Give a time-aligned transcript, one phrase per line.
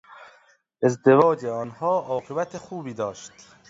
[0.83, 3.31] ازدواج آنها عاقبت خوبی داشت.